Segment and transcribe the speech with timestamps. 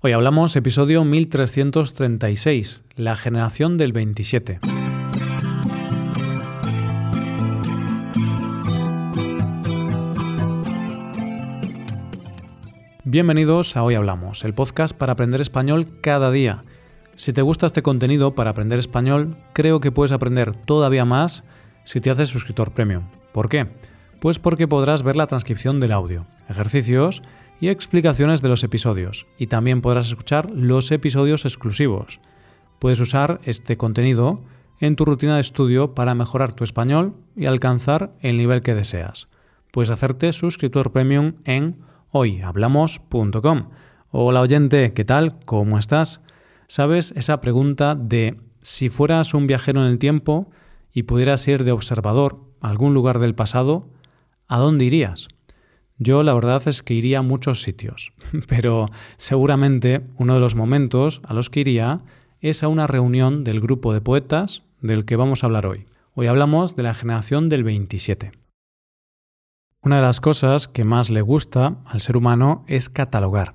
[0.00, 4.60] Hoy hablamos episodio 1336, la generación del 27.
[13.02, 16.62] Bienvenidos a Hoy Hablamos, el podcast para aprender español cada día.
[17.16, 21.42] Si te gusta este contenido para aprender español, creo que puedes aprender todavía más
[21.82, 23.08] si te haces suscriptor premium.
[23.32, 23.66] ¿Por qué?
[24.20, 27.20] Pues porque podrás ver la transcripción del audio, ejercicios
[27.60, 32.20] y explicaciones de los episodios, y también podrás escuchar los episodios exclusivos.
[32.78, 34.40] Puedes usar este contenido
[34.80, 39.26] en tu rutina de estudio para mejorar tu español y alcanzar el nivel que deseas.
[39.72, 41.76] Puedes hacerte suscriptor premium en
[42.10, 43.70] hoyhablamos.com.
[44.10, 45.38] Hola oyente, ¿qué tal?
[45.44, 46.20] ¿Cómo estás?
[46.68, 50.50] ¿Sabes esa pregunta de si fueras un viajero en el tiempo
[50.92, 53.88] y pudieras ir de observador a algún lugar del pasado,
[54.46, 55.28] ¿a dónde irías?
[55.98, 58.12] Yo la verdad es que iría a muchos sitios,
[58.48, 62.00] pero seguramente uno de los momentos a los que iría
[62.40, 65.86] es a una reunión del grupo de poetas del que vamos a hablar hoy.
[66.14, 68.30] Hoy hablamos de la generación del 27.
[69.82, 73.54] Una de las cosas que más le gusta al ser humano es catalogar.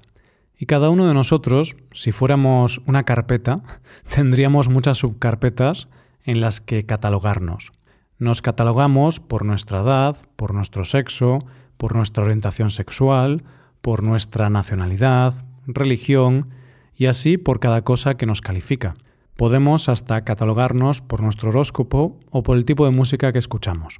[0.57, 3.63] Y cada uno de nosotros, si fuéramos una carpeta,
[4.13, 5.87] tendríamos muchas subcarpetas
[6.25, 7.71] en las que catalogarnos.
[8.17, 11.39] Nos catalogamos por nuestra edad, por nuestro sexo,
[11.77, 13.43] por nuestra orientación sexual,
[13.81, 16.49] por nuestra nacionalidad, religión
[16.95, 18.93] y así por cada cosa que nos califica.
[19.35, 23.99] Podemos hasta catalogarnos por nuestro horóscopo o por el tipo de música que escuchamos.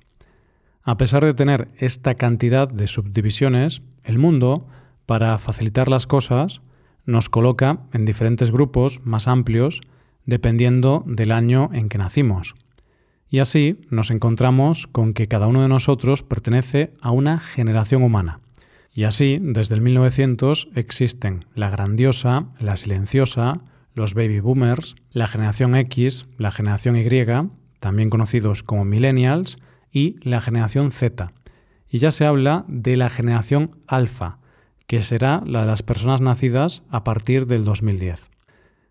[0.83, 4.67] A pesar de tener esta cantidad de subdivisiones, el mundo,
[5.05, 6.61] para facilitar las cosas,
[7.05, 9.81] nos coloca en diferentes grupos más amplios
[10.25, 12.55] dependiendo del año en que nacimos.
[13.34, 18.42] Y así nos encontramos con que cada uno de nosotros pertenece a una generación humana.
[18.94, 23.61] Y así, desde el 1900 existen la grandiosa, la silenciosa,
[23.95, 27.09] los baby boomers, la generación X, la generación Y,
[27.80, 29.58] también conocidos como millennials,
[29.92, 31.32] y la generación Z.
[31.89, 34.38] Y ya se habla de la generación alfa,
[34.86, 38.30] que será la de las personas nacidas a partir del 2010.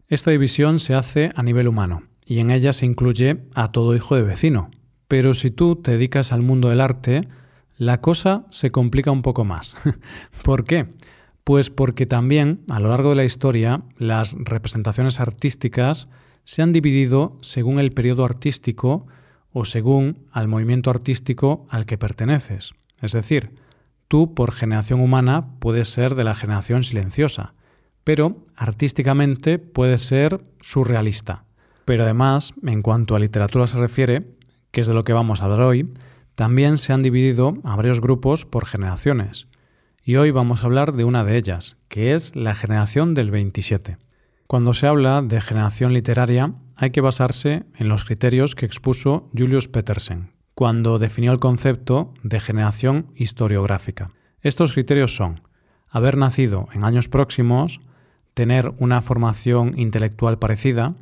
[0.09, 2.03] Esta división se hace a nivel humano
[2.33, 4.71] y en ella se incluye a todo hijo de vecino.
[5.07, 7.29] Pero si tú te dedicas al mundo del arte,
[7.77, 9.77] la cosa se complica un poco más.
[10.43, 10.87] ¿Por qué?
[11.45, 16.09] Pues porque también a lo largo de la historia las representaciones artísticas
[16.43, 19.07] se han dividido según el periodo artístico
[19.53, 22.73] o según al movimiento artístico al que perteneces.
[23.03, 23.51] Es decir,
[24.09, 27.53] tú por generación humana puedes ser de la generación silenciosa,
[28.05, 31.45] pero artísticamente puedes ser surrealista.
[31.85, 34.27] Pero además, en cuanto a literatura se refiere,
[34.71, 35.89] que es de lo que vamos a hablar hoy,
[36.35, 39.47] también se han dividido a varios grupos por generaciones.
[40.03, 43.99] Y hoy vamos a hablar de una de ellas, que es la generación del 27.
[44.47, 49.69] Cuando se habla de generación literaria, hay que basarse en los criterios que expuso Julius
[49.69, 54.11] Petersen, cuando definió el concepto de generación historiográfica.
[54.41, 55.43] Estos criterios son
[55.89, 57.81] haber nacido en años próximos,
[58.35, 60.95] tener una formación intelectual parecida,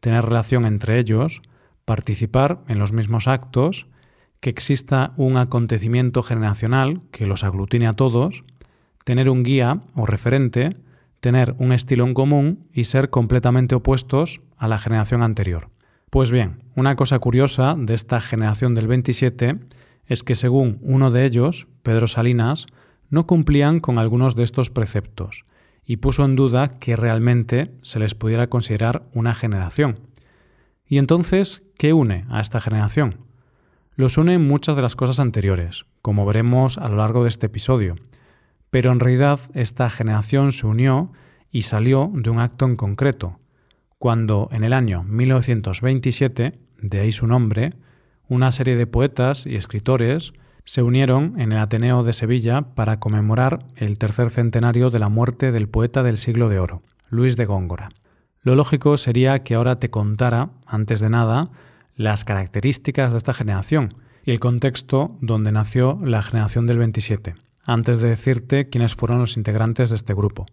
[0.00, 1.42] tener relación entre ellos,
[1.84, 3.86] participar en los mismos actos,
[4.40, 8.44] que exista un acontecimiento generacional que los aglutine a todos,
[9.04, 10.76] tener un guía o referente,
[11.20, 15.70] tener un estilo en común y ser completamente opuestos a la generación anterior.
[16.10, 19.58] Pues bien, una cosa curiosa de esta generación del 27
[20.06, 22.66] es que según uno de ellos, Pedro Salinas,
[23.10, 25.44] no cumplían con algunos de estos preceptos
[25.88, 29.98] y puso en duda que realmente se les pudiera considerar una generación.
[30.86, 33.24] ¿Y entonces qué une a esta generación?
[33.94, 37.96] Los une muchas de las cosas anteriores, como veremos a lo largo de este episodio,
[38.68, 41.10] pero en realidad esta generación se unió
[41.50, 43.40] y salió de un acto en concreto,
[43.98, 47.70] cuando en el año 1927, de ahí su nombre,
[48.28, 50.34] una serie de poetas y escritores
[50.68, 55.50] se unieron en el Ateneo de Sevilla para conmemorar el tercer centenario de la muerte
[55.50, 57.88] del poeta del siglo de oro, Luis de Góngora.
[58.42, 61.48] Lo lógico sería que ahora te contara, antes de nada,
[61.96, 63.94] las características de esta generación
[64.26, 67.34] y el contexto donde nació la generación del 27,
[67.64, 70.44] antes de decirte quiénes fueron los integrantes de este grupo.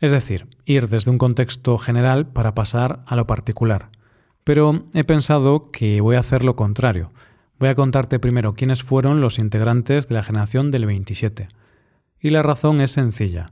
[0.00, 3.90] Es decir, ir desde un contexto general para pasar a lo particular.
[4.42, 7.12] Pero he pensado que voy a hacer lo contrario,
[7.60, 11.48] Voy a contarte primero quiénes fueron los integrantes de la generación del 27.
[12.18, 13.44] Y la razón es sencilla.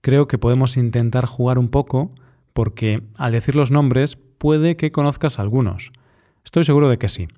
[0.00, 2.10] Creo que podemos intentar jugar un poco
[2.54, 5.92] porque al decir los nombres puede que conozcas algunos.
[6.42, 7.28] Estoy seguro de que sí.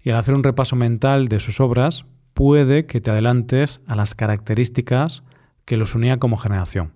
[0.00, 2.04] Y al hacer un repaso mental de sus obras
[2.34, 5.24] puede que te adelantes a las características
[5.64, 6.92] que los unía como generación.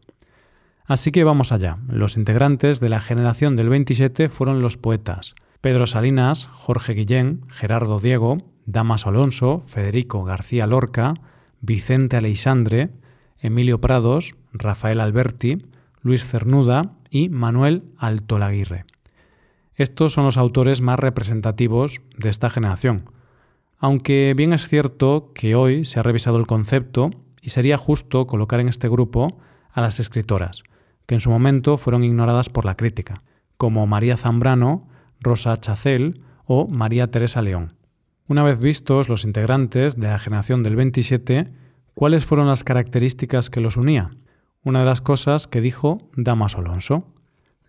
[0.87, 1.79] Así que vamos allá.
[1.89, 7.99] Los integrantes de la generación del 27 fueron los poetas Pedro Salinas, Jorge Guillén, Gerardo
[7.99, 11.15] Diego, Damas Alonso, Federico García Lorca,
[11.63, 12.91] Vicente Aleixandre,
[13.39, 15.57] Emilio Prados, Rafael Alberti,
[16.03, 18.85] Luis Cernuda y Manuel Altolaguirre.
[19.75, 23.09] Estos son los autores más representativos de esta generación,
[23.79, 27.11] aunque bien es cierto que hoy se ha revisado el concepto
[27.41, 29.41] y sería justo colocar en este grupo
[29.73, 30.63] a las escritoras,
[31.07, 33.23] que en su momento fueron ignoradas por la crítica,
[33.57, 34.87] como María Zambrano,
[35.21, 37.78] Rosa Chacel o María Teresa León.
[38.29, 41.47] Una vez vistos los integrantes de la generación del 27,
[41.95, 44.11] ¿cuáles fueron las características que los unía?
[44.63, 47.07] Una de las cosas que dijo Damas Alonso.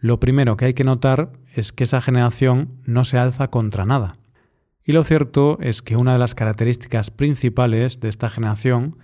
[0.01, 4.17] Lo primero que hay que notar es que esa generación no se alza contra nada.
[4.83, 8.97] Y lo cierto es que una de las características principales de esta generación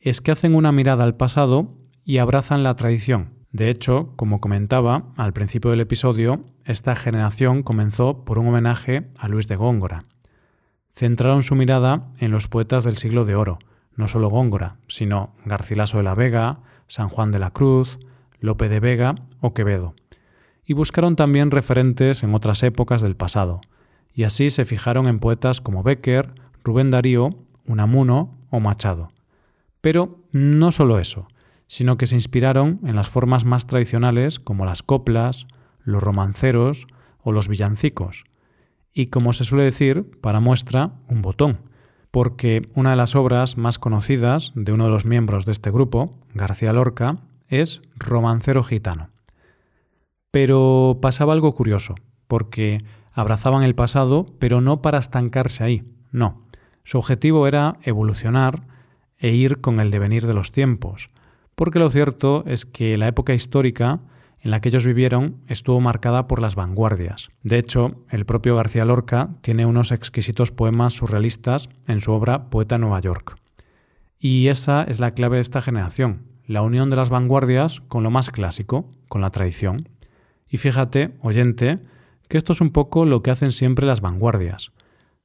[0.00, 3.30] es que hacen una mirada al pasado y abrazan la tradición.
[3.52, 9.28] De hecho, como comentaba al principio del episodio, esta generación comenzó por un homenaje a
[9.28, 10.00] Luis de Góngora.
[11.00, 13.58] Centraron su mirada en los poetas del siglo de oro,
[13.96, 16.58] no solo Góngora, sino Garcilaso de la Vega,
[16.88, 17.98] San Juan de la Cruz,
[18.38, 19.94] Lope de Vega o Quevedo.
[20.62, 23.62] Y buscaron también referentes en otras épocas del pasado,
[24.12, 27.30] y así se fijaron en poetas como Becker, Rubén Darío,
[27.64, 29.08] Unamuno o Machado.
[29.80, 31.28] Pero no solo eso,
[31.66, 35.46] sino que se inspiraron en las formas más tradicionales como las coplas,
[35.82, 36.86] los romanceros
[37.22, 38.24] o los villancicos.
[38.92, 41.58] Y como se suele decir, para muestra, un botón,
[42.10, 46.18] porque una de las obras más conocidas de uno de los miembros de este grupo,
[46.34, 49.10] García Lorca, es Romancero Gitano.
[50.30, 51.94] Pero pasaba algo curioso,
[52.26, 56.46] porque abrazaban el pasado, pero no para estancarse ahí, no.
[56.84, 58.66] Su objetivo era evolucionar
[59.18, 61.08] e ir con el devenir de los tiempos,
[61.54, 64.00] porque lo cierto es que la época histórica
[64.42, 67.30] en la que ellos vivieron estuvo marcada por las vanguardias.
[67.42, 72.78] De hecho, el propio García Lorca tiene unos exquisitos poemas surrealistas en su obra Poeta
[72.78, 73.36] Nueva York.
[74.18, 78.10] Y esa es la clave de esta generación, la unión de las vanguardias con lo
[78.10, 79.88] más clásico, con la tradición.
[80.48, 81.78] Y fíjate, oyente,
[82.28, 84.72] que esto es un poco lo que hacen siempre las vanguardias.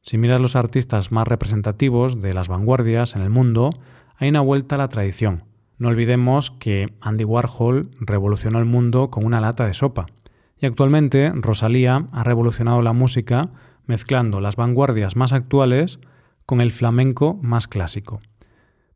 [0.01, 3.71] Si miras los artistas más representativos de las vanguardias en el mundo,
[4.17, 5.44] hay una vuelta a la tradición,
[5.77, 10.06] no olvidemos que Andy Warhol revolucionó el mundo con una lata de sopa.
[10.57, 13.50] Y actualmente Rosalía ha revolucionado la música
[13.86, 16.00] mezclando las vanguardias más actuales
[16.45, 18.22] con el flamenco más clásico.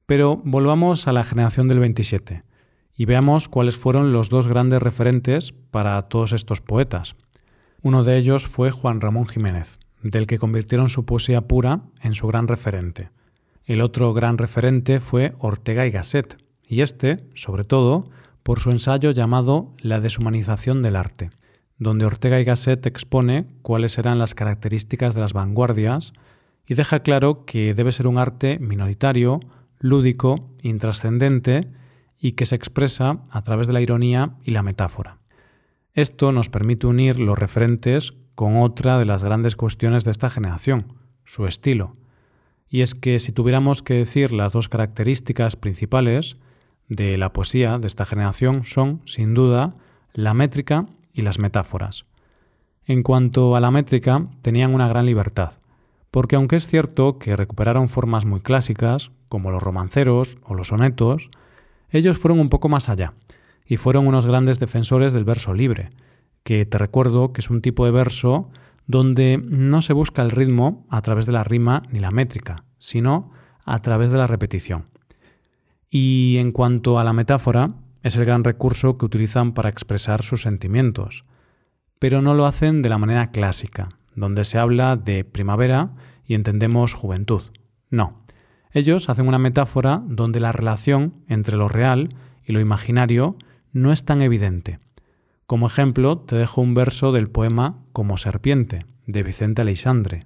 [0.06, 2.44] Pero volvamos a la generación del 27
[2.96, 7.16] y veamos cuáles fueron los dos grandes referentes para todos estos poetas.
[7.82, 12.28] Uno de ellos fue Juan Ramón Jiménez, del que convirtieron su poesía pura en su
[12.28, 13.10] gran referente.
[13.66, 16.38] El otro gran referente fue Ortega y Gasset,
[16.70, 18.06] y este, sobre todo,
[18.44, 21.32] por su ensayo llamado La deshumanización del arte,
[21.80, 26.14] donde Ortega y Gasset expone cuáles eran las características de las vanguardias
[26.68, 29.40] y deja claro que debe ser un arte minoritario,
[29.80, 31.72] lúdico, intrascendente
[32.20, 35.18] y que se expresa a través de la ironía y la metáfora.
[35.94, 40.94] Esto nos permite unir los referentes con otra de las grandes cuestiones de esta generación,
[41.26, 41.96] su estilo.
[42.68, 46.38] Y es que si tuviéramos que decir las dos características principales,
[46.90, 49.76] de la poesía de esta generación son, sin duda,
[50.14, 52.06] la métrica y las metáforas.
[52.86, 55.54] En cuanto a la métrica, tenían una gran libertad,
[56.12, 61.30] porque aunque es cierto que recuperaron formas muy clásicas, como los romanceros o los sonetos,
[61.92, 63.14] ellos fueron un poco más allá,
[63.66, 65.90] y fueron unos grandes defensores del verso libre,
[66.44, 68.50] que te recuerdo que es un tipo de verso
[68.88, 73.32] donde no se busca el ritmo a través de la rima ni la métrica, sino
[73.64, 74.86] a través de la repetición.
[75.90, 80.44] Y en cuanto a la metáfora, es el gran recurso que utilizan para expresar sus
[80.44, 81.24] sentimientos,
[82.00, 85.92] pero no lo hacen de la manera clásica, donde se habla de primavera
[86.26, 87.44] y entendemos juventud.
[87.90, 88.24] No,
[88.72, 92.16] ellos hacen una metáfora donde la relación entre lo real
[92.46, 93.36] y lo imaginario
[93.74, 94.80] no es tan evidente.
[95.48, 100.22] Como ejemplo, te dejo un verso del poema Como serpiente, de Vicente Aleixandre.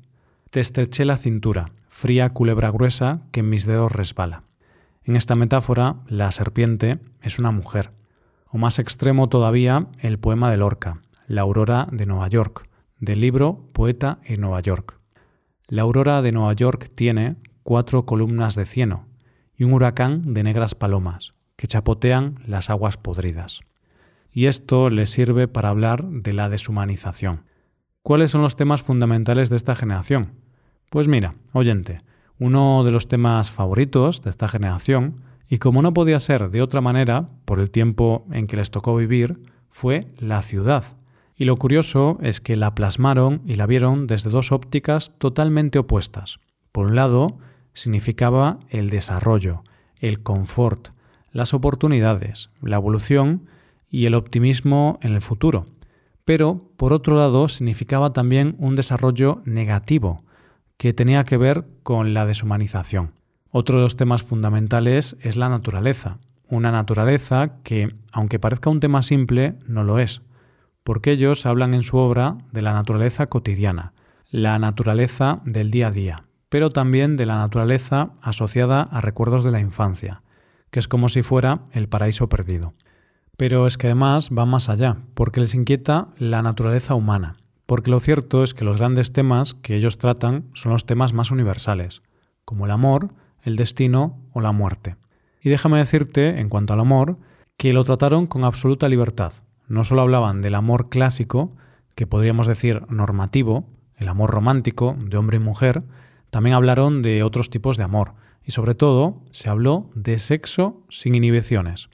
[0.50, 4.44] Te estreché la cintura, fría culebra gruesa que en mis dedos resbala.
[5.06, 7.90] En esta metáfora, la serpiente es una mujer.
[8.48, 12.70] O más extremo todavía, el poema de Lorca, La aurora de Nueva York,
[13.00, 15.00] del libro Poeta en Nueva York.
[15.68, 19.06] La aurora de Nueva York tiene cuatro columnas de cieno
[19.58, 23.60] y un huracán de negras palomas que chapotean las aguas podridas.
[24.32, 27.44] Y esto le sirve para hablar de la deshumanización.
[28.04, 30.32] ¿Cuáles son los temas fundamentales de esta generación?
[30.90, 31.98] Pues mira, oyente,
[32.40, 36.82] uno de los temas favoritos de esta generación y como no podía ser de otra
[36.82, 40.84] manera, por el tiempo en que les tocó vivir, fue la ciudad.
[41.36, 46.40] Y lo curioso es que la plasmaron y la vieron desde dos ópticas totalmente opuestas.
[46.72, 47.38] Por un lado,
[47.74, 49.64] significaba el desarrollo,
[50.00, 50.90] el confort,
[51.32, 53.48] las oportunidades, la evolución
[53.90, 55.66] y el optimismo en el futuro.
[56.26, 60.24] Pero, por otro lado, significaba también un desarrollo negativo,
[60.84, 63.14] que tenía que ver con la deshumanización.
[63.52, 66.18] Otro de los temas fundamentales es la naturaleza,
[66.50, 70.24] una naturaleza que, aunque parezca un tema simple, no lo es,
[70.84, 73.94] porque ellos hablan en su obra de la naturaleza cotidiana,
[74.30, 79.52] la naturaleza del día a día, pero también de la naturaleza asociada a recuerdos de
[79.52, 80.22] la infancia,
[80.70, 82.74] que es como si fuera el paraíso perdido.
[83.38, 88.00] Pero es que además va más allá, porque les inquieta la naturaleza humana, porque lo
[88.00, 92.02] cierto es que los grandes temas que ellos tratan son los temas más universales,
[92.46, 94.96] como el amor, el destino o la muerte.
[95.42, 97.18] Y déjame decirte, en cuanto al amor,
[97.58, 99.34] que lo trataron con absoluta libertad.
[99.68, 101.52] No solo hablaban del amor clásico,
[101.96, 103.66] que podríamos decir normativo,
[103.96, 105.84] el amor romántico de hombre y mujer,
[106.30, 111.16] también hablaron de otros tipos de amor, y sobre todo se habló de sexo sin
[111.16, 111.90] inhibiciones.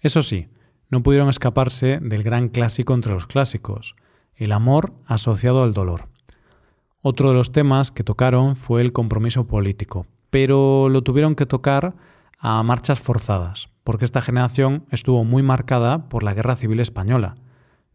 [0.00, 0.48] Eso sí,
[0.90, 3.94] no pudieron escaparse del gran clásico entre los clásicos,
[4.44, 6.08] el amor asociado al dolor.
[7.00, 11.94] Otro de los temas que tocaron fue el compromiso político, pero lo tuvieron que tocar
[12.38, 17.34] a marchas forzadas, porque esta generación estuvo muy marcada por la Guerra Civil Española,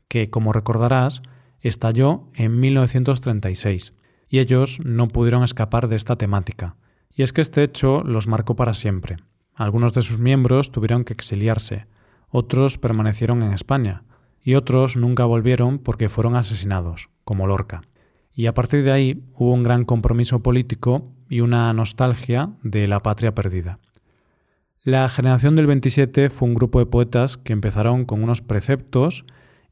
[0.07, 1.21] que, como recordarás,
[1.61, 3.93] estalló en 1936,
[4.29, 6.75] y ellos no pudieron escapar de esta temática.
[7.13, 9.17] Y es que este hecho los marcó para siempre.
[9.55, 11.87] Algunos de sus miembros tuvieron que exiliarse,
[12.29, 14.03] otros permanecieron en España,
[14.47, 17.81] y otros nunca volvieron porque fueron asesinados, como Lorca.
[18.33, 23.01] Y a partir de ahí hubo un gran compromiso político y una nostalgia de la
[23.01, 23.79] patria perdida.
[24.85, 29.25] La generación del 27 fue un grupo de poetas que empezaron con unos preceptos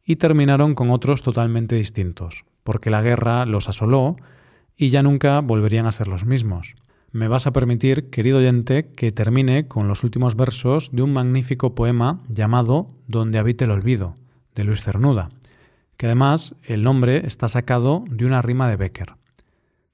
[0.03, 4.17] y terminaron con otros totalmente distintos, porque la guerra los asoló
[4.75, 6.75] y ya nunca volverían a ser los mismos.
[7.13, 11.75] Me vas a permitir, querido oyente, que termine con los últimos versos de un magnífico
[11.75, 14.15] poema llamado Donde habite el olvido,
[14.55, 15.29] de Luis Cernuda,
[15.97, 19.13] que además el nombre está sacado de una rima de Becker.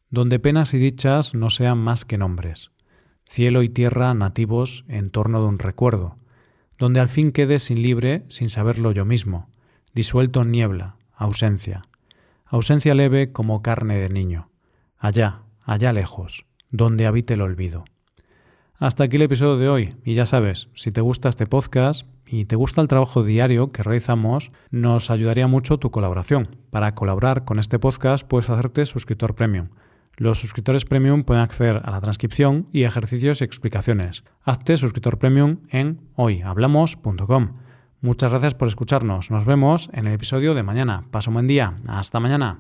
[0.10, 2.72] Donde penas y dichas no sean más que nombres
[3.32, 6.18] cielo y tierra nativos en torno de un recuerdo,
[6.78, 9.48] donde al fin quede sin libre, sin saberlo yo mismo,
[9.94, 11.82] disuelto en niebla, ausencia,
[12.46, 14.50] ausencia leve como carne de niño,
[14.98, 17.86] allá, allá lejos, donde habite el olvido.
[18.78, 22.46] Hasta aquí el episodio de hoy, y ya sabes, si te gusta este podcast y
[22.46, 26.56] te gusta el trabajo diario que realizamos, nos ayudaría mucho tu colaboración.
[26.70, 29.68] Para colaborar con este podcast puedes hacerte suscriptor premium
[30.22, 34.24] los suscriptores premium pueden acceder a la transcripción y ejercicios y explicaciones.
[34.44, 37.58] Hazte suscriptor premium en hoyhablamos.com.
[38.02, 39.32] Muchas gracias por escucharnos.
[39.32, 41.06] Nos vemos en el episodio de mañana.
[41.10, 41.74] Paso un buen día.
[41.88, 42.60] Hasta mañana.